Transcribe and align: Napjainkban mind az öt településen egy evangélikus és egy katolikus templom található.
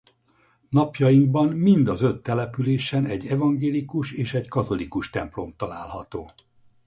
Napjainkban 0.69 1.47
mind 1.49 1.87
az 1.87 2.01
öt 2.01 2.23
településen 2.23 3.05
egy 3.05 3.25
evangélikus 3.27 4.11
és 4.11 4.33
egy 4.33 4.47
katolikus 4.49 5.09
templom 5.09 5.53
található. 5.57 6.29